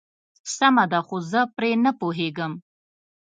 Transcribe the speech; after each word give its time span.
سمه 0.55 0.85
ده 0.91 0.99
خو 1.07 1.17
زه 1.31 1.41
پرې 1.55 1.71
نه 1.85 1.91
پوهيږم. 1.99 2.53